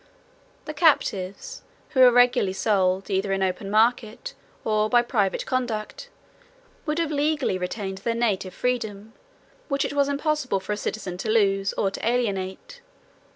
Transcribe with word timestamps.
109 0.65 0.65
The 0.65 0.73
captives, 0.73 1.61
who 1.89 1.99
were 1.99 2.09
regularly 2.11 2.53
sold, 2.53 3.11
either 3.11 3.31
in 3.31 3.43
open 3.43 3.69
market, 3.69 4.33
or 4.65 4.89
by 4.89 5.03
private 5.03 5.45
contract, 5.45 6.09
would 6.87 6.97
have 6.97 7.11
legally 7.11 7.59
regained 7.59 7.99
their 7.99 8.15
native 8.15 8.55
freedom, 8.55 9.13
which 9.67 9.85
it 9.85 9.93
was 9.93 10.09
impossible 10.09 10.59
for 10.59 10.73
a 10.73 10.75
citizen 10.77 11.17
to 11.19 11.29
lose, 11.29 11.71
or 11.73 11.91
to 11.91 12.03
alienate. 12.03 12.81